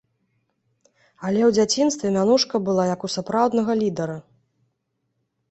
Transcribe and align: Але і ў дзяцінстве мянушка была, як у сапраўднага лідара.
Але 1.27 1.39
і 1.43 1.45
ў 1.47 1.51
дзяцінстве 1.57 2.07
мянушка 2.15 2.55
была, 2.71 2.83
як 2.93 2.99
у 3.09 3.11
сапраўднага 3.17 3.71
лідара. 3.83 4.17